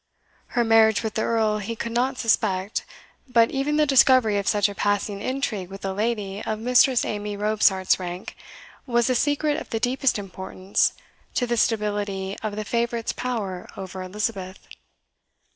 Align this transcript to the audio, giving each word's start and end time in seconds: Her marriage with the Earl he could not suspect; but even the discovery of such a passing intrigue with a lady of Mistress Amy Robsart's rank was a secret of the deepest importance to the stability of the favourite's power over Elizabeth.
Her 0.57 0.63
marriage 0.63 1.03
with 1.03 1.13
the 1.13 1.21
Earl 1.21 1.59
he 1.59 1.75
could 1.75 1.91
not 1.91 2.17
suspect; 2.17 2.85
but 3.27 3.51
even 3.51 3.75
the 3.77 3.85
discovery 3.85 4.39
of 4.39 4.47
such 4.47 4.67
a 4.67 4.73
passing 4.73 5.21
intrigue 5.21 5.69
with 5.69 5.85
a 5.85 5.93
lady 5.93 6.41
of 6.43 6.57
Mistress 6.57 7.05
Amy 7.05 7.37
Robsart's 7.37 7.99
rank 7.99 8.35
was 8.87 9.11
a 9.11 9.13
secret 9.13 9.61
of 9.61 9.69
the 9.69 9.79
deepest 9.79 10.17
importance 10.17 10.93
to 11.35 11.45
the 11.45 11.55
stability 11.55 12.35
of 12.41 12.55
the 12.55 12.65
favourite's 12.65 13.13
power 13.13 13.69
over 13.77 14.01
Elizabeth. 14.01 14.67